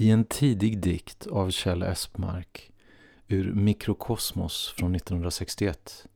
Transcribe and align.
I 0.00 0.10
en 0.10 0.24
tidig 0.24 0.78
dikt 0.78 1.26
av 1.26 1.50
Kjell 1.50 1.82
Espmark 1.82 2.72
ur 3.28 3.52
Mikrokosmos 3.52 4.74
från 4.76 4.94
1961 4.94 6.06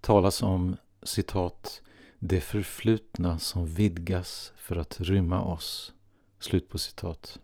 talas 0.00 0.42
om 0.42 0.76
citat 1.02 1.82
det 2.18 2.40
förflutna 2.40 3.38
som 3.38 3.66
vidgas 3.66 4.52
för 4.56 4.76
att 4.76 5.00
rymma 5.00 5.42
oss. 5.42 5.92
Slut 6.38 6.68
på 6.68 6.78
citat. 6.78 7.38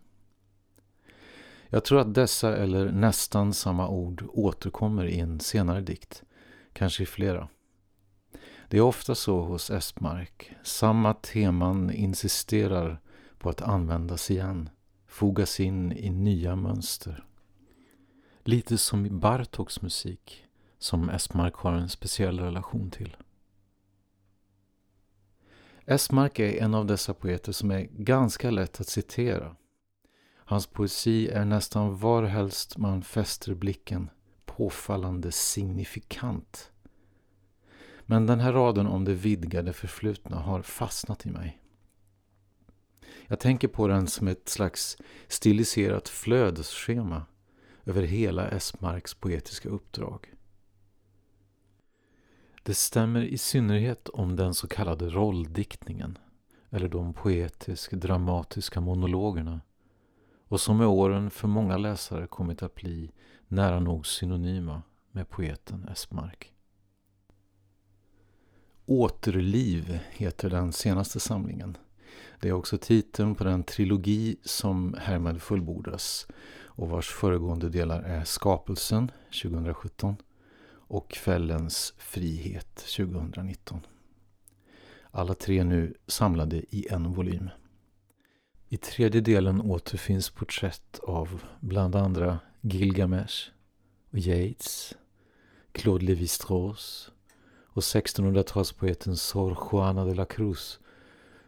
Jag 1.69 1.85
tror 1.85 1.99
att 1.99 2.13
dessa 2.13 2.57
eller 2.57 2.91
nästan 2.91 3.53
samma 3.53 3.87
ord 3.87 4.23
återkommer 4.33 5.05
i 5.05 5.19
en 5.19 5.39
senare 5.39 5.81
dikt, 5.81 6.23
kanske 6.73 7.03
i 7.03 7.05
flera. 7.05 7.47
Det 8.67 8.77
är 8.77 8.81
ofta 8.81 9.15
så 9.15 9.41
hos 9.41 9.69
Espmark. 9.69 10.51
Samma 10.63 11.13
teman 11.13 11.91
insisterar 11.91 13.01
på 13.37 13.49
att 13.49 13.61
användas 13.61 14.31
igen, 14.31 14.69
fogas 15.11 15.59
in 15.59 15.91
i 15.91 16.09
nya 16.09 16.55
mönster. 16.55 17.25
Lite 18.43 18.77
som 18.77 19.05
i 19.05 19.09
Bartoks 19.09 19.81
musik, 19.81 20.45
som 20.79 21.09
Esmark 21.09 21.55
har 21.55 21.73
en 21.73 21.89
speciell 21.89 22.39
relation 22.39 22.91
till. 22.91 23.17
Esmark 25.85 26.39
är 26.39 26.63
en 26.63 26.73
av 26.73 26.85
dessa 26.85 27.13
poeter 27.13 27.51
som 27.51 27.71
är 27.71 27.81
ganska 27.81 28.51
lätt 28.51 28.81
att 28.81 28.87
citera. 28.87 29.55
Hans 30.35 30.67
poesi 30.67 31.27
är 31.27 31.45
nästan 31.45 31.97
varhelst 31.97 32.77
man 32.77 33.03
fäster 33.03 33.55
blicken 33.55 34.09
påfallande 34.45 35.31
signifikant. 35.31 36.71
Men 38.01 38.27
den 38.27 38.39
här 38.39 38.53
raden 38.53 38.87
om 38.87 39.05
det 39.05 39.13
vidgade 39.13 39.73
förflutna 39.73 40.37
har 40.37 40.61
fastnat 40.61 41.25
i 41.25 41.29
mig. 41.29 41.60
Jag 43.31 43.39
tänker 43.39 43.67
på 43.67 43.87
den 43.87 44.07
som 44.07 44.27
ett 44.27 44.49
slags 44.49 44.97
stiliserat 45.27 46.09
flödesschema 46.09 47.25
över 47.85 48.03
hela 48.03 48.47
Esmarks 48.47 49.13
poetiska 49.13 49.69
uppdrag. 49.69 50.33
Det 52.63 52.73
stämmer 52.73 53.21
i 53.21 53.37
synnerhet 53.37 54.09
om 54.09 54.35
den 54.35 54.53
så 54.53 54.67
kallade 54.67 55.09
rolldiktningen 55.09 56.17
eller 56.69 56.89
de 56.89 57.13
poetisk-dramatiska 57.13 58.81
monologerna 58.81 59.61
och 60.47 60.61
som 60.61 60.77
med 60.77 60.87
åren 60.87 61.29
för 61.29 61.47
många 61.47 61.77
läsare 61.77 62.27
kommit 62.27 62.63
att 62.63 62.75
bli 62.75 63.11
nära 63.47 63.79
nog 63.79 64.07
synonyma 64.07 64.81
med 65.11 65.29
poeten 65.29 65.87
Esmark. 65.91 66.53
Återliv 68.85 69.99
heter 70.11 70.49
den 70.49 70.73
senaste 70.73 71.19
samlingen. 71.19 71.77
Det 72.39 72.49
är 72.49 72.53
också 72.53 72.77
titeln 72.77 73.35
på 73.35 73.43
den 73.43 73.63
trilogi 73.63 74.35
som 74.43 74.95
härmed 74.99 75.41
fullbordas 75.41 76.27
och 76.65 76.89
vars 76.89 77.09
föregående 77.09 77.69
delar 77.69 78.01
är 78.01 78.23
Skapelsen 78.23 79.11
2017 79.43 80.15
och 80.71 81.13
Fällens 81.13 81.93
frihet 81.97 82.75
2019. 82.75 83.79
Alla 85.11 85.33
tre 85.33 85.63
nu 85.63 85.93
samlade 86.07 86.57
i 86.75 86.87
en 86.89 87.13
volym. 87.13 87.49
I 88.69 88.77
tredje 88.77 89.21
delen 89.21 89.61
återfinns 89.61 90.29
porträtt 90.29 90.99
av 91.03 91.43
bland 91.59 91.95
andra 91.95 92.39
Gilgamesh 92.61 93.49
och 94.11 94.17
Yeats, 94.17 94.95
Claude 95.71 96.05
Lévi-Strauss 96.05 97.11
och 97.73 97.81
1600-talspoeten 97.81 99.15
Sor 99.15 99.57
Juana 99.71 100.05
de 100.05 100.13
la 100.13 100.25
Cruz 100.25 100.79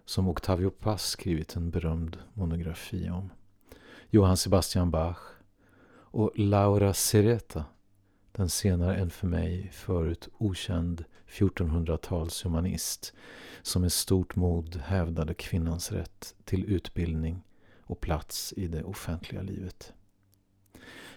som 0.06 0.28
Octavio 0.28 0.70
Paz 0.70 1.02
skrivit 1.02 1.56
en 1.56 1.70
berömd 1.70 2.18
monografi 2.34 3.10
om. 3.10 3.30
Johann 4.10 4.38
Sebastian 4.38 4.92
Bach 4.92 5.20
och 5.94 6.32
Laura 6.36 6.94
Sereta, 6.94 7.66
den 8.32 8.50
senare 8.50 8.96
en 8.96 9.10
för 9.10 9.28
mig 9.28 9.70
förut 9.74 10.30
okänd 10.38 11.06
1400-talshumanist 11.28 13.14
som 13.62 13.82
med 13.82 13.92
stort 13.92 14.36
mod 14.36 14.76
hävdade 14.76 15.34
kvinnans 15.34 15.92
rätt 15.92 16.36
till 16.46 16.66
utbildning 16.66 17.44
och 17.82 18.02
plats 18.02 18.54
i 18.58 18.68
det 18.68 18.84
offentliga 18.84 19.42
livet. 19.42 19.94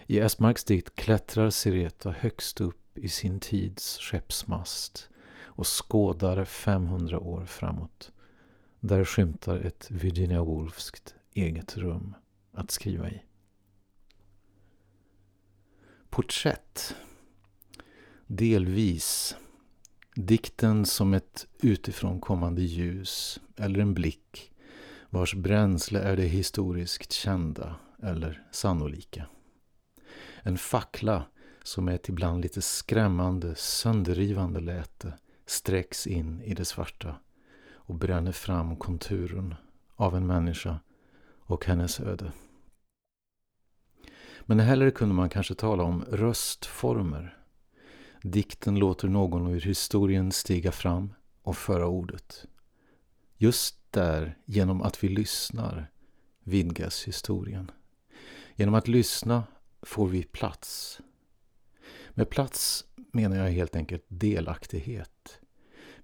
I 0.07 0.19
Esmarks 0.19 0.63
dikt 0.63 0.95
klättrar 0.95 1.49
Sireta 1.49 2.11
högst 2.11 2.61
upp 2.61 2.97
i 2.97 3.09
sin 3.09 3.39
tids 3.39 3.97
skeppsmast 3.97 5.09
och 5.41 5.67
skådar 5.67 6.45
500 6.45 7.19
år 7.19 7.45
framåt. 7.45 8.11
Där 8.87 9.05
skymtar 9.05 9.59
ett 9.59 9.91
Virginia 9.91 10.43
Woolfskt 10.43 11.15
eget 11.33 11.77
rum 11.77 12.15
att 12.51 12.71
skriva 12.71 13.09
i. 13.09 13.21
Porträtt. 16.09 16.95
Delvis. 18.27 19.35
Dikten 20.15 20.85
som 20.85 21.13
ett 21.13 21.47
utifrån 21.61 22.21
kommande 22.21 22.61
ljus 22.61 23.39
eller 23.55 23.79
en 23.79 23.93
blick 23.93 24.51
vars 25.09 25.35
bränsle 25.35 25.99
är 25.99 26.17
det 26.17 26.27
historiskt 26.27 27.11
kända 27.11 27.75
eller 28.03 28.47
sannolika. 28.51 29.27
En 30.41 30.57
fackla 30.57 31.25
som 31.63 31.87
är 31.87 31.95
ett 31.95 32.09
ibland 32.09 32.41
lite 32.41 32.61
skrämmande, 32.61 33.55
sönderrivande 33.55 34.59
läte 34.59 35.13
sträcks 35.45 36.07
in 36.07 36.41
i 36.41 36.53
det 36.53 36.65
svarta 36.65 37.15
och 37.87 37.95
bränner 37.95 38.31
fram 38.31 38.75
konturen 38.75 39.55
av 39.95 40.15
en 40.15 40.27
människa 40.27 40.79
och 41.39 41.65
hennes 41.65 41.99
öde. 41.99 42.31
Men 44.41 44.59
hellre 44.59 44.91
kunde 44.91 45.15
man 45.15 45.29
kanske 45.29 45.55
tala 45.55 45.83
om 45.83 46.05
röstformer. 46.11 47.37
Dikten 48.21 48.79
låter 48.79 49.07
någon 49.07 49.47
ur 49.47 49.61
historien 49.61 50.31
stiga 50.31 50.71
fram 50.71 51.13
och 51.41 51.57
föra 51.57 51.87
ordet. 51.87 52.45
Just 53.37 53.91
där, 53.91 54.37
genom 54.45 54.81
att 54.81 55.03
vi 55.03 55.09
lyssnar, 55.09 55.91
vidgas 56.43 57.03
historien. 57.03 57.71
Genom 58.55 58.75
att 58.75 58.87
lyssna 58.87 59.43
får 59.81 60.07
vi 60.07 60.23
plats. 60.23 61.01
Med 62.09 62.29
plats 62.29 62.85
menar 63.11 63.37
jag 63.37 63.51
helt 63.51 63.75
enkelt 63.75 64.05
delaktighet. 64.07 65.39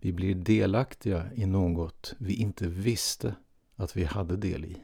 Vi 0.03 0.13
blir 0.13 0.35
delaktiga 0.35 1.33
i 1.35 1.45
något 1.45 2.13
vi 2.17 2.33
inte 2.33 2.67
visste 2.67 3.35
att 3.75 3.95
vi 3.97 4.03
hade 4.03 4.37
del 4.37 4.65
i. 4.65 4.83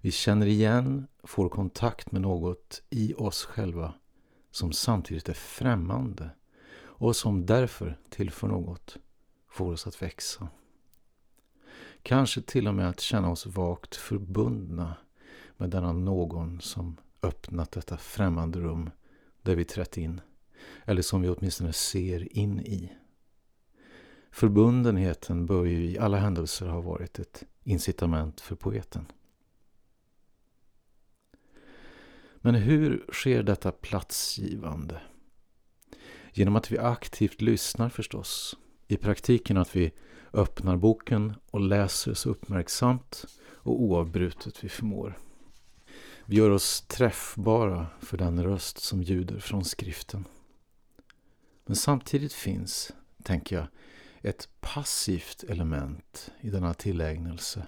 Vi 0.00 0.10
känner 0.10 0.46
igen, 0.46 1.06
får 1.24 1.48
kontakt 1.48 2.12
med 2.12 2.22
något 2.22 2.82
i 2.90 3.14
oss 3.14 3.44
själva 3.44 3.94
som 4.50 4.72
samtidigt 4.72 5.28
är 5.28 5.34
främmande 5.34 6.30
och 6.78 7.16
som 7.16 7.46
därför 7.46 7.98
tillför 8.10 8.48
något, 8.48 8.96
får 9.48 9.72
oss 9.72 9.86
att 9.86 10.02
växa. 10.02 10.48
Kanske 12.02 12.42
till 12.42 12.68
och 12.68 12.74
med 12.74 12.88
att 12.88 13.00
känna 13.00 13.30
oss 13.30 13.46
vagt 13.46 13.96
förbundna 13.96 14.96
med 15.56 15.70
denna 15.70 15.92
någon 15.92 16.60
som 16.60 16.96
öppnat 17.22 17.72
detta 17.72 17.96
främmande 17.96 18.60
rum 18.60 18.90
där 19.42 19.54
vi 19.54 19.64
trätt 19.64 19.96
in, 19.96 20.20
eller 20.84 21.02
som 21.02 21.22
vi 21.22 21.28
åtminstone 21.28 21.72
ser 21.72 22.38
in 22.38 22.60
i. 22.60 22.92
Förbundenheten 24.30 25.46
bör 25.46 25.64
ju 25.64 25.90
i 25.90 25.98
alla 25.98 26.16
händelser 26.16 26.66
ha 26.66 26.80
varit 26.80 27.18
ett 27.18 27.44
incitament 27.64 28.40
för 28.40 28.56
poeten. 28.56 29.06
Men 32.36 32.54
hur 32.54 33.04
sker 33.12 33.42
detta 33.42 33.72
platsgivande? 33.72 35.00
Genom 36.32 36.56
att 36.56 36.70
vi 36.72 36.78
aktivt 36.78 37.40
lyssnar 37.40 37.88
förstås. 37.88 38.56
I 38.88 38.96
praktiken 38.96 39.56
att 39.56 39.76
vi 39.76 39.92
öppnar 40.32 40.76
boken 40.76 41.34
och 41.50 41.60
läser 41.60 42.14
så 42.14 42.30
uppmärksamt 42.30 43.24
och 43.42 43.82
oavbrutet 43.82 44.64
vi 44.64 44.68
förmår. 44.68 45.18
Vi 46.24 46.36
gör 46.36 46.50
oss 46.50 46.80
träffbara 46.80 47.86
för 48.00 48.16
den 48.16 48.44
röst 48.44 48.78
som 48.78 49.02
ljuder 49.02 49.38
från 49.38 49.64
skriften. 49.64 50.24
Men 51.66 51.76
samtidigt 51.76 52.32
finns, 52.32 52.92
tänker 53.22 53.56
jag, 53.56 53.66
ett 54.26 54.48
passivt 54.60 55.44
element 55.48 56.32
i 56.40 56.50
denna 56.50 56.74
tillägnelse. 56.74 57.66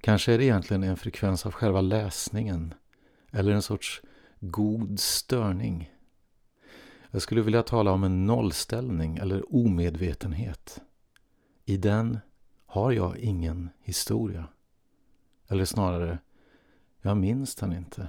Kanske 0.00 0.32
är 0.32 0.38
det 0.38 0.44
egentligen 0.44 0.82
en 0.82 0.96
frekvens 0.96 1.46
av 1.46 1.52
själva 1.52 1.80
läsningen 1.80 2.74
eller 3.30 3.52
en 3.52 3.62
sorts 3.62 4.02
god 4.40 5.00
störning. 5.00 5.90
Jag 7.10 7.22
skulle 7.22 7.42
vilja 7.42 7.62
tala 7.62 7.92
om 7.92 8.04
en 8.04 8.26
nollställning 8.26 9.16
eller 9.16 9.54
omedvetenhet. 9.54 10.80
I 11.64 11.76
den 11.76 12.18
har 12.66 12.92
jag 12.92 13.18
ingen 13.18 13.70
historia. 13.80 14.48
Eller 15.48 15.64
snarare, 15.64 16.18
jag 17.02 17.16
minns 17.16 17.54
den 17.54 17.72
inte. 17.72 18.08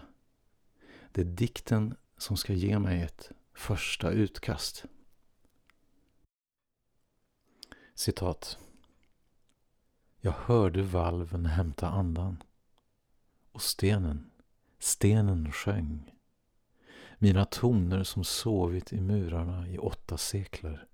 Det 1.11 1.21
är 1.21 1.25
dikten 1.25 1.95
som 2.17 2.37
ska 2.37 2.53
ge 2.53 2.79
mig 2.79 3.01
ett 3.01 3.31
första 3.53 4.11
utkast. 4.11 4.85
Citat. 7.97 8.57
Jag 10.21 10.31
hörde 10.31 10.83
valven 10.83 11.45
hämta 11.45 11.89
andan 11.89 12.43
och 13.51 13.61
stenen 13.61 14.31
Stenen 14.79 15.51
sjöng. 15.51 16.11
Mina 17.17 17.45
toner 17.45 18.03
som 18.03 18.23
sovit 18.23 18.93
i 18.93 19.01
murarna 19.01 19.67
i 19.67 19.77
åtta 19.77 20.17
sekler 20.17 20.87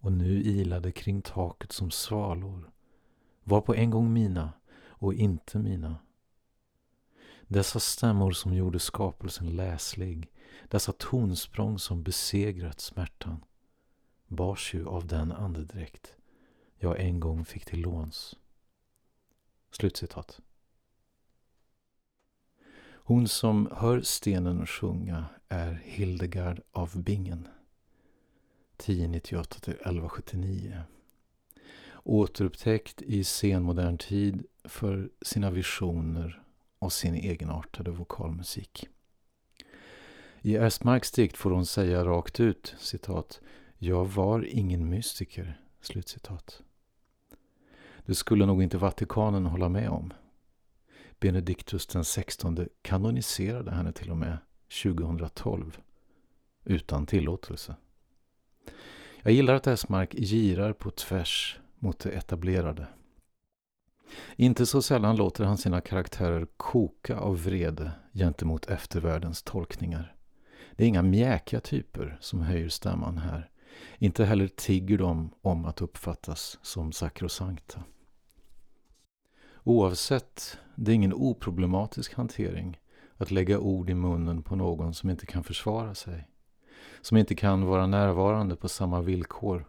och 0.00 0.12
nu 0.12 0.42
ilade 0.42 0.92
kring 0.92 1.22
taket 1.22 1.72
som 1.72 1.90
svalor 1.90 2.70
var 3.44 3.60
på 3.60 3.74
en 3.74 3.90
gång 3.90 4.12
mina 4.12 4.52
och 4.86 5.14
inte 5.14 5.58
mina. 5.58 5.96
Dessa 7.46 7.80
stämmor 7.80 8.32
som 8.32 8.54
gjorde 8.54 8.78
skapelsen 8.78 9.56
läslig, 9.56 10.30
dessa 10.68 10.92
tonsprång 10.92 11.78
som 11.78 12.02
besegrat 12.02 12.80
smärtan, 12.80 13.44
bars 14.26 14.74
ju 14.74 14.86
av 14.86 15.06
den 15.06 15.32
andedräkt 15.32 16.14
jag 16.78 17.00
en 17.00 17.20
gång 17.20 17.44
fick 17.44 17.64
till 17.64 17.80
låns. 17.80 18.36
Slutcitat. 19.70 20.40
Hon 22.90 23.28
som 23.28 23.68
hör 23.72 24.00
stenen 24.00 24.66
sjunga 24.66 25.24
är 25.48 25.82
Hildegard 25.84 26.60
av 26.72 27.02
Bingen. 27.02 27.48
1098 28.76 29.56
1179. 29.72 30.82
Återupptäckt 32.04 33.02
i 33.02 33.24
senmodern 33.24 33.98
tid 33.98 34.46
för 34.64 35.10
sina 35.22 35.50
visioner 35.50 36.42
och 36.78 36.92
sin 36.92 37.14
egenartade 37.14 37.90
vokalmusik. 37.90 38.88
I 40.40 40.56
Ersmarks 40.56 41.10
dikt 41.10 41.36
får 41.36 41.50
hon 41.50 41.66
säga 41.66 42.04
rakt 42.04 42.40
ut, 42.40 42.74
citat, 42.78 43.40
”Jag 43.78 44.04
var 44.04 44.46
ingen 44.48 44.90
mystiker”, 44.90 45.60
slutcitat. 45.80 46.62
Det 48.08 48.14
skulle 48.14 48.46
nog 48.46 48.62
inte 48.62 48.78
Vatikanen 48.78 49.46
hålla 49.46 49.68
med 49.68 49.88
om. 49.88 50.12
Benediktus 51.20 51.86
den 51.86 52.04
XVI 52.04 52.68
kanoniserade 52.82 53.70
henne 53.70 53.92
till 53.92 54.10
och 54.10 54.16
med 54.16 54.38
2012 54.82 55.78
utan 56.64 57.06
tillåtelse. 57.06 57.76
Jag 59.22 59.32
gillar 59.32 59.54
att 59.54 59.66
Esmark 59.66 60.14
girar 60.14 60.72
på 60.72 60.90
tvärs 60.90 61.58
mot 61.78 61.98
det 61.98 62.10
etablerade. 62.10 62.86
Inte 64.36 64.66
så 64.66 64.82
sällan 64.82 65.16
låter 65.16 65.44
han 65.44 65.58
sina 65.58 65.80
karaktärer 65.80 66.46
koka 66.56 67.16
av 67.18 67.42
vrede 67.42 67.90
gentemot 68.12 68.66
eftervärldens 68.66 69.42
tolkningar. 69.42 70.14
Det 70.76 70.84
är 70.84 70.88
inga 70.88 71.02
mjäkiga 71.02 71.60
typer 71.60 72.18
som 72.20 72.40
höjer 72.40 72.68
stämman 72.68 73.18
här. 73.18 73.50
Inte 73.98 74.24
heller 74.24 74.48
tigger 74.48 74.98
de 74.98 75.30
om 75.42 75.64
att 75.64 75.82
uppfattas 75.82 76.58
som 76.62 76.92
sakrosankta. 76.92 77.84
Oavsett, 79.68 80.58
det 80.74 80.92
är 80.92 80.94
ingen 80.94 81.12
oproblematisk 81.12 82.14
hantering 82.14 82.80
att 83.16 83.30
lägga 83.30 83.58
ord 83.58 83.90
i 83.90 83.94
munnen 83.94 84.42
på 84.42 84.56
någon 84.56 84.94
som 84.94 85.10
inte 85.10 85.26
kan 85.26 85.44
försvara 85.44 85.94
sig. 85.94 86.28
Som 87.00 87.16
inte 87.16 87.34
kan 87.34 87.64
vara 87.64 87.86
närvarande 87.86 88.56
på 88.56 88.68
samma 88.68 89.00
villkor. 89.00 89.68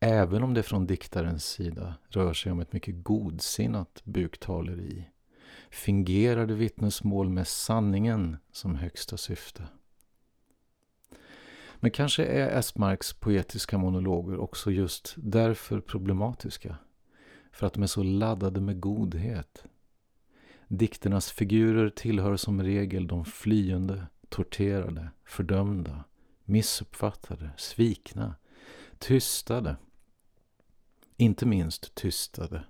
Även 0.00 0.42
om 0.42 0.54
det 0.54 0.62
från 0.62 0.86
diktarens 0.86 1.44
sida 1.44 1.94
rör 2.08 2.32
sig 2.32 2.52
om 2.52 2.60
ett 2.60 2.72
mycket 2.72 3.04
godsinnat 3.04 4.00
buktaleri. 4.04 5.08
Fingerade 5.70 6.54
vittnesmål 6.54 7.28
med 7.28 7.48
sanningen 7.48 8.36
som 8.52 8.74
högsta 8.74 9.16
syfte. 9.16 9.62
Men 11.76 11.90
kanske 11.90 12.24
är 12.24 12.58
Esmarks 12.58 13.12
poetiska 13.12 13.78
monologer 13.78 14.38
också 14.38 14.70
just 14.70 15.14
därför 15.16 15.80
problematiska 15.80 16.76
för 17.52 17.66
att 17.66 17.72
de 17.72 17.82
är 17.82 17.86
så 17.86 18.02
laddade 18.02 18.60
med 18.60 18.80
godhet. 18.80 19.64
Dikternas 20.68 21.30
figurer 21.30 21.90
tillhör 21.90 22.36
som 22.36 22.62
regel 22.62 23.06
de 23.06 23.24
flyende, 23.24 24.06
torterade, 24.28 25.10
fördömda, 25.24 26.04
missuppfattade, 26.44 27.50
svikna, 27.56 28.34
tystade. 28.98 29.76
Inte 31.16 31.46
minst 31.46 31.94
tystade, 31.94 32.64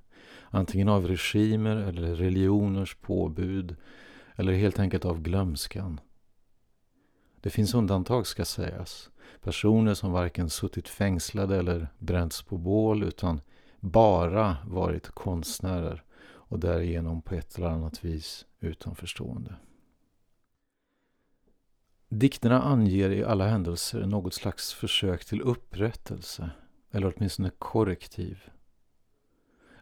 antingen 0.51 0.89
av 0.89 1.07
regimer 1.07 1.77
eller 1.77 2.15
religioners 2.15 2.95
påbud 2.95 3.77
eller 4.37 4.53
helt 4.53 4.79
enkelt 4.79 5.05
av 5.05 5.23
glömskan. 5.23 6.01
Det 7.41 7.51
finns 7.51 7.75
undantag 7.75 8.27
ska 8.27 8.45
sägas. 8.45 9.11
Personer 9.41 9.95
som 9.95 10.13
varken 10.13 10.51
suttit 10.51 10.89
fängslade 10.89 11.57
eller 11.57 11.89
bränts 11.99 12.43
på 12.43 12.59
bål 12.59 13.03
utan 13.03 13.41
bara 13.81 14.57
varit 14.67 15.09
konstnärer 15.09 16.03
och 16.21 16.59
därigenom 16.59 17.23
på 17.23 17.35
ett 17.35 17.59
eller 17.59 17.69
annat 17.69 18.05
vis 18.05 18.47
utanförstående. 18.61 19.55
Dikterna 22.09 22.63
anger 22.63 23.11
i 23.11 23.25
alla 23.25 23.47
händelser 23.47 24.07
något 24.07 24.35
slags 24.35 24.73
försök 24.73 25.25
till 25.25 25.41
upprättelse 25.41 26.51
eller 26.91 27.15
åtminstone 27.17 27.51
korrektiv. 27.59 28.43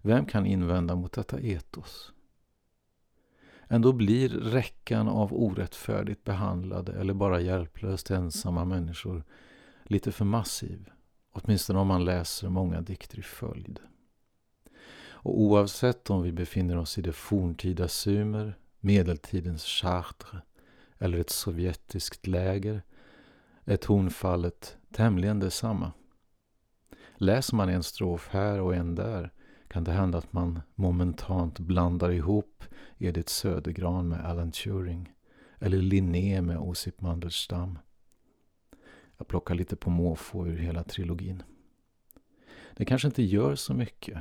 Vem 0.02 0.26
kan 0.26 0.46
invända 0.46 0.94
mot 0.96 1.12
detta 1.12 1.40
etos? 1.40 2.12
Ändå 3.68 3.92
blir 3.92 4.28
räckan 4.28 5.08
av 5.08 5.34
orättfärdigt 5.34 6.24
behandlade 6.24 6.92
eller 6.92 7.14
bara 7.14 7.40
hjälplöst 7.40 8.10
ensamma 8.10 8.64
människor 8.64 9.24
lite 9.84 10.12
för 10.12 10.24
massiv. 10.24 10.90
Åtminstone 11.42 11.78
om 11.78 11.86
man 11.86 12.04
läser 12.04 12.48
många 12.48 12.80
dikter 12.80 13.18
i 13.18 13.22
följd. 13.22 13.80
Och 15.08 15.40
oavsett 15.40 16.10
om 16.10 16.22
vi 16.22 16.32
befinner 16.32 16.76
oss 16.76 16.98
i 16.98 17.02
det 17.02 17.12
forntida 17.12 17.88
Sumer, 17.88 18.58
medeltidens 18.80 19.64
Chartres 19.64 20.42
eller 20.98 21.18
ett 21.18 21.30
sovjetiskt 21.30 22.26
läger 22.26 22.82
är 23.64 23.76
tonfallet 23.76 24.76
tämligen 24.92 25.40
detsamma. 25.40 25.92
Läser 27.16 27.56
man 27.56 27.68
en 27.68 27.82
strof 27.82 28.28
här 28.30 28.60
och 28.60 28.74
en 28.74 28.94
där 28.94 29.32
kan 29.68 29.84
det 29.84 29.92
hända 29.92 30.18
att 30.18 30.32
man 30.32 30.60
momentant 30.74 31.58
blandar 31.58 32.10
ihop 32.10 32.64
Edith 32.98 33.30
Södergran 33.30 34.08
med 34.08 34.24
Alan 34.24 34.52
Turing 34.52 35.12
eller 35.58 35.78
Linné 35.78 36.42
med 36.42 36.58
Osip 36.58 37.00
Mandelstam. 37.00 37.78
Jag 39.18 39.28
plockar 39.28 39.54
lite 39.54 39.76
på 39.76 39.90
måfå 39.90 40.46
ur 40.46 40.58
hela 40.58 40.82
trilogin. 40.82 41.42
Det 42.76 42.84
kanske 42.84 43.08
inte 43.08 43.22
gör 43.22 43.54
så 43.54 43.74
mycket. 43.74 44.18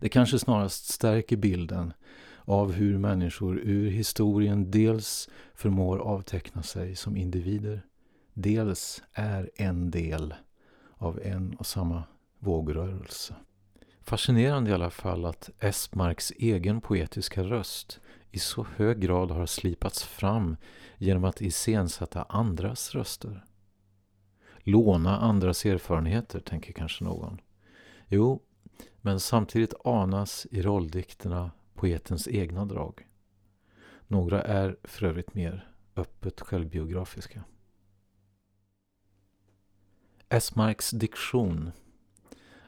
Det 0.00 0.08
kanske 0.08 0.38
snarast 0.38 0.92
stärker 0.92 1.36
bilden 1.36 1.92
av 2.44 2.72
hur 2.72 2.98
människor 2.98 3.58
ur 3.58 3.90
historien 3.90 4.70
dels 4.70 5.28
förmår 5.54 5.98
avteckna 5.98 6.62
sig 6.62 6.96
som 6.96 7.16
individer, 7.16 7.82
dels 8.34 9.02
är 9.12 9.50
en 9.54 9.90
del 9.90 10.34
av 10.94 11.20
en 11.22 11.54
och 11.54 11.66
samma 11.66 12.04
vågrörelse. 12.38 13.34
Fascinerande 14.02 14.70
i 14.70 14.74
alla 14.74 14.90
fall 14.90 15.24
att 15.24 15.50
Esmarks 15.60 16.32
egen 16.36 16.80
poetiska 16.80 17.42
röst 17.42 18.00
i 18.30 18.38
så 18.38 18.66
hög 18.76 19.00
grad 19.00 19.30
har 19.30 19.46
slipats 19.46 20.02
fram 20.02 20.56
genom 20.98 21.24
att 21.24 21.40
iscensätta 21.40 22.22
andras 22.22 22.94
röster. 22.94 23.44
Låna 24.68 25.18
andras 25.18 25.66
erfarenheter, 25.66 26.40
tänker 26.40 26.72
kanske 26.72 27.04
någon. 27.04 27.40
Jo, 28.08 28.42
men 29.00 29.20
samtidigt 29.20 29.74
anas 29.84 30.46
i 30.50 30.62
rolldikterna 30.62 31.50
poetens 31.74 32.28
egna 32.28 32.64
drag. 32.64 33.08
Några 34.06 34.42
är 34.42 34.76
för 34.84 35.06
övrigt 35.06 35.34
mer 35.34 35.70
öppet 35.96 36.40
självbiografiska. 36.40 37.44
Esmarks 40.28 40.90
diktion 40.90 41.70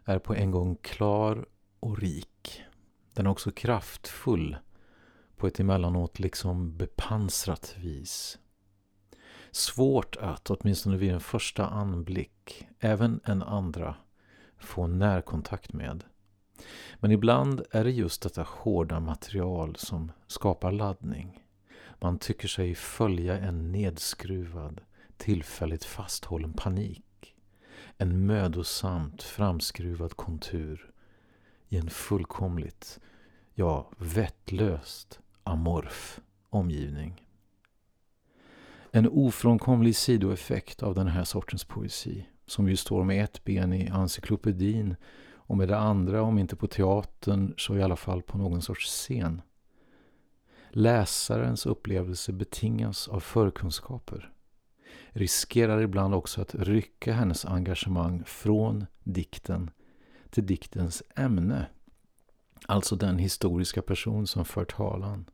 är 0.05 0.19
på 0.19 0.35
en 0.35 0.51
gång 0.51 0.77
klar 0.77 1.47
och 1.81 1.99
rik. 1.99 2.63
Den 3.15 3.27
är 3.27 3.31
också 3.31 3.51
kraftfull 3.51 4.57
på 5.37 5.47
ett 5.47 5.61
emellanåt 5.61 6.19
liksom 6.19 6.77
bepansrat 6.77 7.75
vis. 7.79 8.39
Svårt 9.51 10.17
att, 10.17 10.51
åtminstone 10.51 10.97
vid 10.97 11.13
en 11.13 11.21
första 11.21 11.67
anblick, 11.67 12.67
även 12.81 13.21
en 13.25 13.43
andra, 13.43 13.95
få 14.59 14.87
närkontakt 14.87 15.73
med. 15.73 16.05
Men 17.01 17.11
ibland 17.11 17.63
är 17.71 17.85
det 17.85 17.91
just 17.91 18.23
detta 18.23 18.43
hårda 18.43 19.01
material 19.01 19.77
som 19.77 20.13
skapar 20.27 20.73
laddning. 20.73 21.45
Man 22.01 22.19
tycker 22.19 22.49
sig 22.49 22.75
följa 22.75 23.39
en 23.39 23.73
nedskruvad, 23.73 24.81
tillfälligt 25.17 25.85
fasthållen 25.85 26.53
panik. 26.53 27.35
En 27.97 28.27
mödosamt 28.27 29.23
framskruvad 29.23 30.17
kontur 30.17 30.91
i 31.69 31.77
en 31.77 31.91
fullkomligt, 31.91 33.01
ja 33.55 33.91
vettlöst 33.99 35.21
amorf 35.45 36.21
omgivning. 36.51 37.28
En 38.91 39.09
ofrånkomlig 39.09 39.97
sidoeffekt 39.97 40.83
av 40.83 40.95
den 40.95 41.07
här 41.07 41.25
sortens 41.25 41.65
poesi, 41.65 42.27
som 42.47 42.69
ju 42.69 42.77
står 42.77 43.05
med 43.05 43.25
ett 43.25 43.45
ben 43.45 43.73
i 43.73 43.89
encyklopedin 43.89 44.97
och 45.35 45.57
med 45.57 45.69
det 45.69 45.79
andra, 45.79 46.23
om 46.23 46.39
inte 46.39 46.57
på 46.57 46.67
teatern, 46.67 47.55
så 47.57 47.77
i 47.77 47.83
alla 47.83 47.97
fall 47.97 48.23
på 48.23 48.39
någon 48.39 48.63
sorts 48.63 48.87
scen. 48.87 49.43
läsarens 50.71 51.67
upplevelse 51.67 52.33
betingas 52.33 53.09
av 53.09 53.21
förkunskaper 53.21 54.33
riskerar 55.13 55.81
ibland 55.81 56.15
också 56.15 56.41
att 56.41 56.55
rycka 56.55 57.13
hennes 57.13 57.45
engagemang 57.45 58.23
från 58.27 58.87
dikten 59.05 59.71
till 60.31 60.47
diktens 60.47 61.03
ämne. 61.17 61.67
Alltså 62.67 62.97
den 62.97 63.19
historiska 63.19 63.83
person 63.83 64.27
som 64.27 64.45
för 64.45 64.65
talan. 64.65 65.25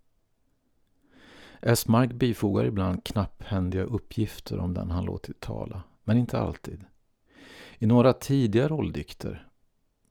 Esmark 1.67 2.13
bifogar 2.13 2.65
ibland 2.65 3.05
knapphändiga 3.05 3.83
uppgifter 3.83 4.59
om 4.59 4.75
den 4.75 4.91
han 4.91 5.05
låtit 5.05 5.41
tala, 5.41 5.83
men 6.05 6.17
inte 6.17 6.39
alltid. 6.39 6.85
I 7.79 7.87
några 7.87 8.13
tidiga 8.13 8.69
rolldikter, 8.69 9.49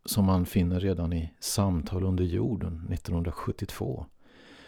som 0.05 0.25
man 0.25 0.45
finner 0.45 0.79
redan 0.79 1.13
i 1.13 1.33
Samtal 1.39 2.03
under 2.03 2.23
jorden 2.23 2.87
1972, 2.91 4.05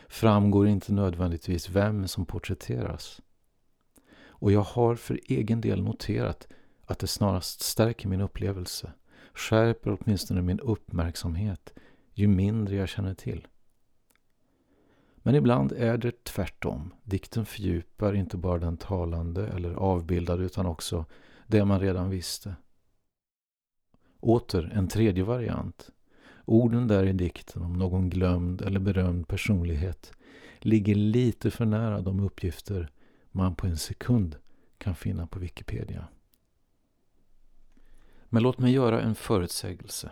framgår 0.08 0.68
inte 0.68 0.94
nödvändigtvis 0.94 1.70
vem 1.70 2.08
som 2.08 2.26
porträtteras. 2.26 3.22
Och 4.28 4.52
jag 4.52 4.62
har 4.62 4.96
för 4.96 5.20
egen 5.24 5.62
del 5.62 5.84
noterat 5.84 6.48
att 6.86 7.00
det 7.00 7.08
snarast 7.08 7.62
stärker 7.62 8.08
min 8.08 8.22
upplevelse, 8.22 8.94
skärper 9.34 9.98
åtminstone 10.00 10.42
min 10.42 10.60
uppmärksamhet 10.60 11.74
ju 12.14 12.28
mindre 12.28 12.76
jag 12.76 12.90
känner 12.90 13.14
till. 13.14 13.48
Men 15.26 15.36
ibland 15.36 15.72
är 15.72 15.98
det 15.98 16.24
tvärtom. 16.24 16.94
Dikten 17.04 17.46
fördjupar 17.46 18.14
inte 18.14 18.38
bara 18.38 18.60
den 18.60 18.78
talande 18.78 19.48
eller 19.48 19.74
avbildade 19.74 20.44
utan 20.44 20.66
också 20.66 21.06
det 21.48 21.66
man 21.66 21.80
redan 21.80 22.10
visste. 22.10 22.56
Åter 24.20 24.72
en 24.74 24.88
tredje 24.88 25.24
variant. 25.24 25.90
Orden 26.46 26.88
där 26.88 27.06
i 27.06 27.14
dikten 27.14 27.62
om 27.62 27.74
någon 27.74 28.10
glömd 28.10 28.62
eller 28.62 28.80
berömd 28.80 29.28
personlighet 29.28 30.14
ligger 30.60 30.96
lite 30.96 31.52
för 31.52 31.66
nära 31.66 32.02
de 32.02 32.20
uppgifter 32.20 32.92
man 33.32 33.56
på 33.56 33.68
en 33.68 33.78
sekund 33.78 34.36
kan 34.78 34.96
finna 34.96 35.28
på 35.28 35.40
Wikipedia. 35.40 36.08
Men 38.26 38.44
låt 38.44 38.58
mig 38.58 38.74
göra 38.74 39.02
en 39.02 39.16
förutsägelse. 39.16 40.12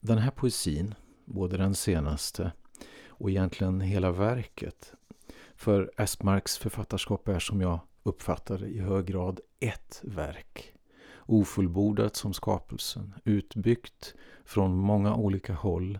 Den 0.00 0.18
här 0.18 0.30
poesin, 0.30 0.94
både 1.24 1.56
den 1.56 1.74
senaste 1.74 2.52
och 3.20 3.30
egentligen 3.30 3.80
hela 3.80 4.12
verket, 4.12 4.92
för 5.56 5.90
Espmarks 5.96 6.58
författarskap 6.58 7.28
är 7.28 7.38
som 7.38 7.60
jag 7.60 7.80
uppfattar 8.02 8.58
det 8.58 8.66
i 8.66 8.80
hög 8.80 9.06
grad 9.06 9.40
ett 9.60 10.00
verk. 10.04 10.72
Ofullbordat 11.16 12.16
som 12.16 12.32
skapelsen, 12.32 13.14
utbyggt 13.24 14.14
från 14.44 14.76
många 14.76 15.14
olika 15.14 15.54
håll, 15.54 15.98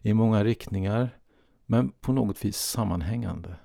i 0.00 0.14
många 0.14 0.44
riktningar, 0.44 1.18
men 1.66 1.90
på 1.90 2.12
något 2.12 2.44
vis 2.44 2.56
sammanhängande. 2.56 3.56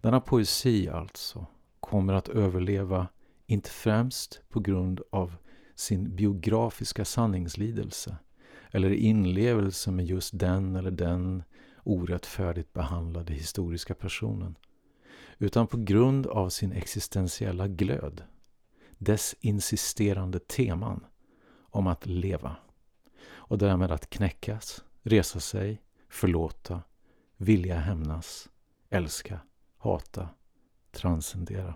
Denna 0.00 0.20
poesi 0.20 0.88
alltså 0.88 1.46
kommer 1.80 2.12
att 2.14 2.28
överleva 2.28 3.08
inte 3.46 3.70
främst 3.70 4.40
på 4.48 4.60
grund 4.60 5.00
av 5.10 5.36
sin 5.74 6.16
biografiska 6.16 7.04
sanningslidelse 7.04 8.16
eller 8.70 8.90
inlevelse 8.90 9.90
med 9.90 10.06
just 10.06 10.38
den 10.38 10.76
eller 10.76 10.90
den 10.90 11.42
orättfärdigt 11.84 12.72
behandlade 12.72 13.32
historiska 13.32 13.94
personen 13.94 14.56
utan 15.38 15.66
på 15.66 15.76
grund 15.76 16.26
av 16.26 16.48
sin 16.48 16.72
existentiella 16.72 17.68
glöd, 17.68 18.22
dess 18.98 19.34
insisterande 19.40 20.38
teman 20.38 21.06
om 21.70 21.86
att 21.86 22.06
leva 22.06 22.56
och 23.26 23.58
därmed 23.58 23.90
att 23.90 24.10
knäckas, 24.10 24.84
resa 25.02 25.40
sig, 25.40 25.82
förlåta, 26.08 26.82
vilja 27.36 27.76
hämnas, 27.78 28.48
älska 28.90 29.40
hata, 29.78 30.28
transcendera. 30.90 31.74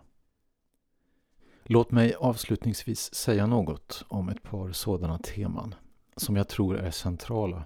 Låt 1.65 1.91
mig 1.91 2.15
avslutningsvis 2.15 3.15
säga 3.15 3.47
något 3.47 4.05
om 4.09 4.29
ett 4.29 4.43
par 4.43 4.73
sådana 4.73 5.19
teman 5.19 5.75
som 6.17 6.37
jag 6.37 6.49
tror 6.49 6.77
är 6.77 6.91
centrala 6.91 7.65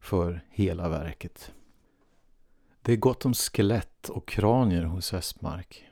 för 0.00 0.44
hela 0.50 0.88
verket. 0.88 1.52
Det 2.84 2.92
är 2.92 2.96
gott 2.96 3.24
om 3.24 3.34
skelett 3.34 4.08
och 4.08 4.28
kranier 4.28 4.84
hos 4.84 5.12
Westmark. 5.12 5.84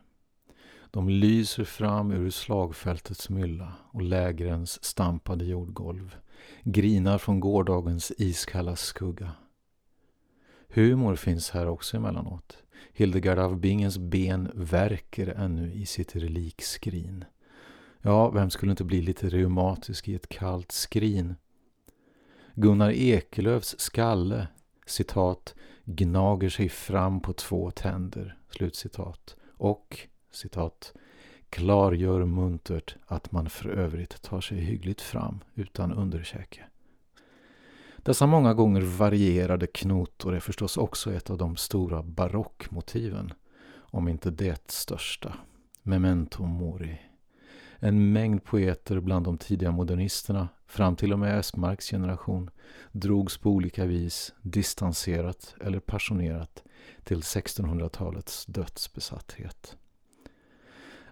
De 0.91 1.09
lyser 1.09 1.65
fram 1.65 2.11
ur 2.11 2.31
slagfältets 2.31 3.29
mylla 3.29 3.73
och 3.93 4.03
lägrens 4.03 4.85
stampade 4.85 5.45
jordgolv, 5.45 6.17
grinar 6.63 7.19
från 7.19 7.41
gårdagens 7.41 8.13
iskalla 8.19 8.77
skugga. 8.77 9.33
Humor 10.69 11.17
finns 11.17 11.51
här 11.51 11.69
också 11.69 11.97
emellanåt. 11.97 12.63
Hildegard 12.93 13.39
av 13.39 13.57
Bingens 13.57 13.99
ben 13.99 14.51
verkar 14.55 15.27
ännu 15.27 15.73
i 15.73 15.87
sitt 15.87 16.17
relikskrin. 16.17 17.25
Ja, 18.03 18.31
vem 18.31 18.51
skulle 18.51 18.71
inte 18.71 18.85
bli 18.85 19.03
lite 19.03 19.29
reumatisk 19.29 20.09
i 20.09 20.15
ett 20.15 20.29
kallt 20.29 20.73
skrin? 20.73 21.35
Gunnar 22.55 22.91
Ekelöfs 22.91 23.79
skalle, 23.79 24.49
citat, 24.87 25.55
gnager 25.97 26.49
sig 26.49 26.69
fram 26.69 27.21
på 27.21 27.33
två 27.33 27.71
tänder, 27.71 28.37
slutcitat, 28.51 29.37
och, 29.57 29.99
citat, 30.33 30.93
klargör 31.51 32.25
muntert 32.25 32.97
att 33.07 33.33
man 33.33 33.51
för 33.51 33.69
övrigt 33.69 34.23
tar 34.23 34.41
sig 34.41 34.59
hyggligt 34.59 35.01
fram 35.01 35.41
utan 35.55 35.93
underkäke. 35.93 36.65
Dessa 37.97 38.27
många 38.27 38.55
gånger 38.55 38.81
varierade 38.81 39.67
knotor 39.67 40.35
är 40.35 40.41
förstås 40.41 40.77
också 40.77 41.13
ett 41.13 41.31
av 41.31 41.39
de 41.39 41.57
stora 41.57 42.03
barockmotiven, 42.03 43.33
om 43.77 44.09
inte 44.09 44.31
det 44.31 44.71
största. 44.71 45.35
Memento 45.83 46.47
mori. 46.47 46.99
En 47.83 48.13
mängd 48.13 48.45
poeter 48.45 49.01
bland 49.01 49.25
de 49.25 49.39
tidiga 49.39 49.71
modernisterna, 49.71 50.49
fram 50.67 50.97
till 50.97 51.13
och 51.13 51.19
med 51.19 51.39
Östmarks 51.39 51.91
generation, 51.91 52.51
drogs 52.93 53.39
på 53.39 53.51
olika 53.51 53.87
vis, 53.87 54.35
distanserat 54.43 55.55
eller 55.61 55.81
passionerat, 55.81 56.63
till 57.05 57.21
1600-talets 57.21 58.47
dödsbesatthet. 58.47 59.77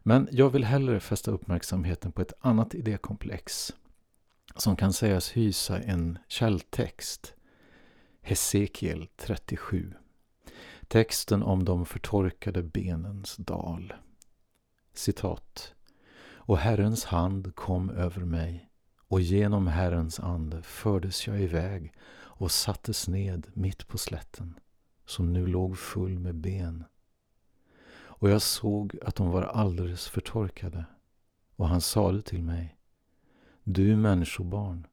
Men 0.03 0.29
jag 0.33 0.51
vill 0.51 0.65
hellre 0.65 1.01
fästa 1.01 1.31
uppmärksamheten 1.31 2.13
på 2.13 2.23
ett 2.23 2.33
annat 2.41 2.75
idékomplex 2.75 3.75
som 4.57 4.77
kan 4.77 4.93
sägas 4.93 5.37
hysa 5.37 5.81
en 5.81 6.19
källtext. 6.29 7.35
Hesekiel 8.23 9.09
37. 9.17 9.93
Texten 10.89 11.43
om 11.43 11.65
de 11.65 11.87
förtorkade 11.87 12.63
benens 12.63 13.37
dal. 13.37 13.93
Citat. 14.95 15.75
Och 16.49 16.59
Herrens 16.59 17.05
hand 17.05 17.55
kom 17.55 17.91
över 17.91 18.25
mig 18.25 18.71
och 19.09 19.21
genom 19.21 19.67
Herrens 19.67 20.21
ande 20.21 20.63
fördes 20.63 21.27
jag 21.27 21.41
iväg 21.41 21.93
och 22.13 22.51
sattes 22.51 23.09
ned 23.09 23.47
mitt 23.55 23.89
på 23.89 23.99
slätten 23.99 24.59
som 25.07 25.33
nu 25.33 25.47
låg 25.47 25.79
full 25.79 26.19
med 26.19 26.35
ben. 26.35 26.85
Och 27.91 28.31
jag 28.31 28.43
såg 28.43 28.99
att 29.03 29.17
de 29.17 29.31
var 29.31 29.43
alldeles 29.43 30.09
förtorkade 30.09 30.85
och 31.57 31.69
han 31.69 31.81
sade 31.81 32.23
till 32.23 32.43
mig 32.43 32.79
du 33.63 33.97
människobarn, 33.97 34.87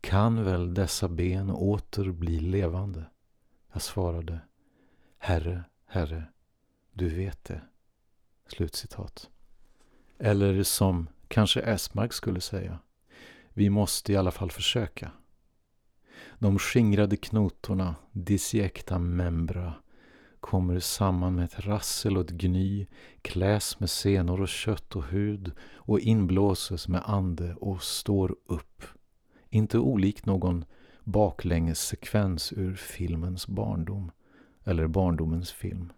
kan 0.00 0.44
väl 0.44 0.74
dessa 0.74 1.08
ben 1.08 1.50
åter 1.50 2.10
bli 2.10 2.40
levande? 2.40 3.04
Jag 3.72 3.82
svarade, 3.82 4.40
Herre, 5.18 5.64
Herre, 5.86 6.24
du 6.92 7.08
vet 7.08 7.44
det. 7.44 7.60
Slutcitat. 8.46 9.30
Eller 10.24 10.62
som 10.62 11.08
kanske 11.28 11.60
Esmark 11.60 12.12
skulle 12.12 12.40
säga, 12.40 12.78
vi 13.52 13.70
måste 13.70 14.12
i 14.12 14.16
alla 14.16 14.30
fall 14.30 14.50
försöka. 14.50 15.10
De 16.38 16.58
skingrade 16.58 17.16
knotorna, 17.16 17.94
disiekta 18.12 18.98
membra, 18.98 19.74
kommer 20.40 20.80
samman 20.80 21.34
med 21.34 21.44
ett 21.44 21.66
rassel 21.66 22.16
och 22.16 22.24
ett 22.24 22.30
gny, 22.30 22.86
kläs 23.22 23.80
med 23.80 23.90
senor 23.90 24.40
och 24.40 24.48
kött 24.48 24.96
och 24.96 25.04
hud 25.04 25.52
och 25.74 26.00
inblåses 26.00 26.88
med 26.88 27.02
ande 27.04 27.54
och 27.54 27.82
står 27.82 28.36
upp. 28.46 28.82
Inte 29.50 29.78
olikt 29.78 30.26
någon 30.26 30.64
baklängessekvens 31.04 32.52
ur 32.52 32.74
filmens 32.74 33.46
barndom, 33.46 34.10
eller 34.64 34.86
barndomens 34.86 35.52
film. 35.52 35.92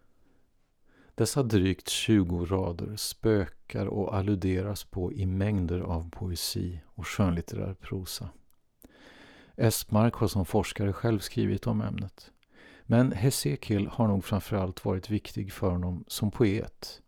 Dessa 1.19 1.43
drygt 1.43 1.89
20 1.89 2.45
rader 2.45 2.97
spökar 2.97 3.87
och 3.87 4.17
alluderas 4.17 4.85
på 4.85 5.13
i 5.13 5.27
mängder 5.27 5.81
av 5.81 6.11
poesi 6.11 6.81
och 6.87 7.07
skönlitterär 7.07 7.75
prosa. 7.75 8.29
Esmark 9.57 10.15
har 10.15 10.29
som 10.29 10.47
forskare 10.47 10.93
själv 10.93 11.19
skrivit 11.19 11.67
om 11.67 11.81
ämnet. 11.81 12.31
Men 12.83 13.13
Hesekiel 13.13 13.87
har 13.87 14.09
nog 14.09 14.25
framförallt 14.25 14.85
varit 14.85 15.11
viktig 15.11 15.53
för 15.53 15.71
honom 15.71 16.05
som 16.07 16.31
poet. 16.31 17.03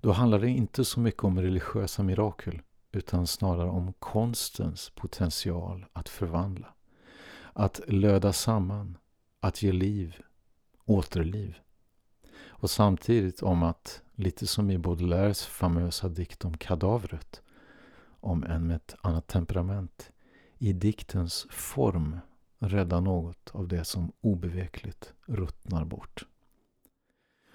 Då 0.00 0.12
handlar 0.12 0.38
det 0.38 0.50
inte 0.50 0.84
så 0.84 1.00
mycket 1.00 1.24
om 1.24 1.40
religiösa 1.40 2.02
mirakel 2.02 2.62
utan 2.92 3.26
snarare 3.26 3.70
om 3.70 3.92
konstens 3.92 4.92
potential 4.94 5.86
att 5.92 6.08
förvandla. 6.08 6.74
Att 7.52 7.80
löda 7.86 8.32
samman, 8.32 8.98
att 9.40 9.62
ge 9.62 9.72
liv 9.72 10.16
återliv. 10.84 11.63
Och 12.46 12.70
samtidigt 12.70 13.42
om 13.42 13.62
att, 13.62 14.02
lite 14.14 14.46
som 14.46 14.70
i 14.70 14.78
Baudelaires 14.78 15.46
famösa 15.46 16.08
dikt 16.08 16.44
om 16.44 16.56
kadavret, 16.56 17.42
om 18.20 18.44
en 18.44 18.66
med 18.66 18.76
ett 18.76 18.94
annat 19.00 19.26
temperament, 19.26 20.10
i 20.58 20.72
diktens 20.72 21.46
form 21.50 22.18
rädda 22.58 23.00
något 23.00 23.50
av 23.52 23.68
det 23.68 23.84
som 23.84 24.12
obevekligt 24.20 25.14
ruttnar 25.26 25.84
bort. 25.84 26.26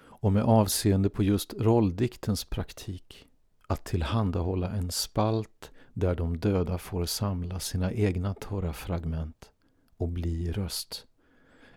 Och 0.00 0.32
med 0.32 0.42
avseende 0.42 1.10
på 1.10 1.22
just 1.22 1.54
rolldiktens 1.54 2.44
praktik, 2.44 3.26
att 3.66 3.84
tillhandahålla 3.84 4.70
en 4.70 4.90
spalt 4.90 5.70
där 5.92 6.14
de 6.14 6.38
döda 6.38 6.78
får 6.78 7.04
samla 7.04 7.60
sina 7.60 7.92
egna 7.92 8.34
torra 8.34 8.72
fragment 8.72 9.50
och 9.96 10.08
bli 10.08 10.52
röst, 10.52 11.06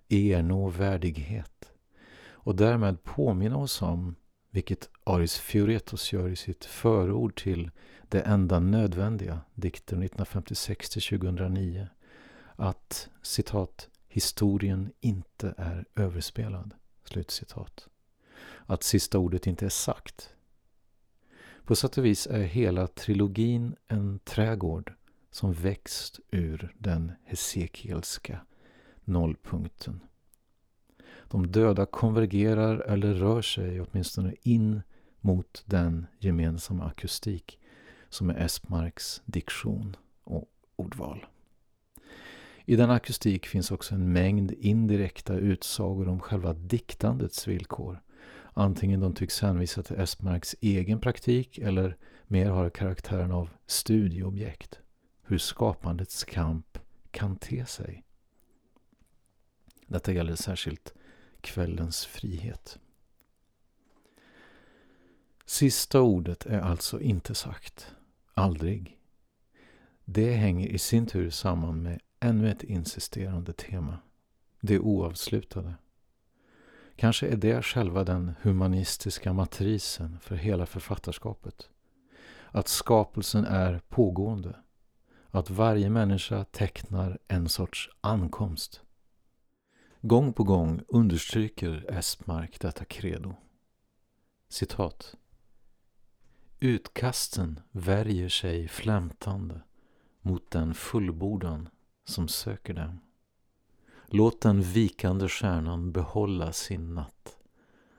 ernå 0.09 0.69
värdighet 0.69 1.72
och 2.43 2.55
därmed 2.55 3.03
påminna 3.03 3.57
oss 3.57 3.81
om, 3.81 4.15
vilket 4.49 4.89
Aris 5.03 5.37
Fioretos 5.37 6.13
gör 6.13 6.29
i 6.29 6.35
sitt 6.35 6.65
förord 6.65 7.35
till 7.35 7.71
Det 8.09 8.21
enda 8.21 8.59
nödvändiga, 8.59 9.41
dikten 9.53 10.03
1956-2009, 10.03 11.87
att 12.55 13.09
citat 13.21 13.89
historien 14.07 14.91
inte 14.99 15.53
är 15.57 15.85
överspelad. 15.95 16.73
Slutcitat. 17.03 17.87
Att 18.65 18.83
sista 18.83 19.17
ordet 19.17 19.47
inte 19.47 19.65
är 19.65 19.69
sagt. 19.69 20.29
På 21.65 21.75
sätt 21.75 21.97
och 21.97 22.05
vis 22.05 22.27
är 22.27 22.43
hela 22.43 22.87
trilogin 22.87 23.75
en 23.87 24.19
trädgård 24.19 24.93
som 25.31 25.53
växt 25.53 26.19
ur 26.31 26.75
den 26.77 27.11
hesekielska 27.25 28.39
nollpunkten. 29.03 29.99
De 31.33 31.47
döda 31.47 31.85
konvergerar 31.85 32.77
eller 32.79 33.13
rör 33.13 33.41
sig 33.41 33.81
åtminstone 33.81 34.35
in 34.41 34.81
mot 35.21 35.63
den 35.65 36.07
gemensamma 36.19 36.85
akustik 36.85 37.59
som 38.09 38.29
är 38.29 38.35
Esmarks 38.45 39.21
diktion 39.25 39.95
och 40.23 40.49
ordval. 40.75 41.25
I 42.65 42.75
den 42.75 42.89
akustik 42.89 43.45
finns 43.45 43.71
också 43.71 43.95
en 43.95 44.13
mängd 44.13 44.51
indirekta 44.51 45.33
utsagor 45.33 46.07
om 46.07 46.19
själva 46.19 46.53
diktandets 46.53 47.47
villkor. 47.47 48.01
Antingen 48.53 48.99
de 48.99 49.13
tycks 49.13 49.41
hänvisa 49.41 49.83
till 49.83 49.99
Esmarks 49.99 50.55
egen 50.61 50.99
praktik 50.99 51.57
eller 51.57 51.97
mer 52.27 52.49
har 52.49 52.69
karaktären 52.69 53.31
av 53.31 53.49
studieobjekt. 53.65 54.79
Hur 55.23 55.37
skapandets 55.37 56.23
kamp 56.23 56.77
kan 57.11 57.35
te 57.35 57.65
sig. 57.65 58.03
Detta 59.87 60.13
gäller 60.13 60.35
särskilt 60.35 60.93
kvällens 61.43 62.05
frihet. 62.05 62.79
Sista 65.45 66.01
ordet 66.01 66.45
är 66.45 66.59
alltså 66.59 67.01
inte 67.01 67.35
sagt. 67.35 67.95
Aldrig. 68.33 68.97
Det 70.05 70.33
hänger 70.33 70.67
i 70.67 70.77
sin 70.77 71.05
tur 71.05 71.29
samman 71.29 71.81
med 71.81 71.99
ännu 72.19 72.51
ett 72.51 72.63
insisterande 72.63 73.53
tema. 73.53 73.97
Det 74.59 74.79
oavslutade. 74.79 75.73
Kanske 76.95 77.27
är 77.27 77.35
det 77.35 77.65
själva 77.65 78.03
den 78.03 78.33
humanistiska 78.41 79.33
matrisen 79.33 80.19
för 80.19 80.35
hela 80.35 80.65
författarskapet. 80.65 81.69
Att 82.51 82.67
skapelsen 82.67 83.45
är 83.45 83.81
pågående. 83.89 84.55
Att 85.29 85.49
varje 85.49 85.89
människa 85.89 86.43
tecknar 86.43 87.19
en 87.27 87.49
sorts 87.49 87.89
ankomst. 88.01 88.81
Gång 90.05 90.33
på 90.33 90.43
gång 90.43 90.81
understryker 90.87 91.85
Espmark 91.89 92.59
detta 92.59 92.85
credo. 92.85 93.35
Citat. 94.49 95.15
Utkasten 96.59 97.59
värjer 97.71 98.29
sig 98.29 98.67
flämtande 98.67 99.61
mot 100.21 100.51
den 100.51 100.73
fullbordan 100.73 101.69
som 102.05 102.27
söker 102.27 102.73
dem. 102.73 102.99
Låt 104.07 104.41
den 104.41 104.61
vikande 104.61 105.27
stjärnan 105.27 105.91
behålla 105.91 106.53
sin 106.53 106.93
natt 106.95 107.37